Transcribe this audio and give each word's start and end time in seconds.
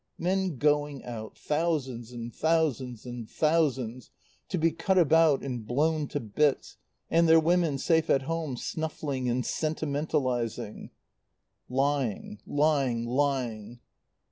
"Men 0.17 0.57
going 0.57 1.03
out 1.03 1.37
thousands 1.37 2.11
and 2.11 2.33
thousands 2.35 3.05
and 3.05 3.29
thousands 3.29 4.09
to 4.49 4.57
be 4.57 4.71
cut 4.71 4.97
about 4.97 5.43
and 5.43 5.63
blown 5.63 6.07
to 6.07 6.19
bits, 6.19 6.77
and 7.11 7.29
their 7.29 7.39
women 7.39 7.77
safe 7.77 8.09
at 8.09 8.23
home, 8.23 8.57
snuffling 8.57 9.29
and 9.29 9.43
sentimentalizing 9.45 10.89
"Lying 11.69 12.39
lying 12.47 13.05
lying." 13.05 13.79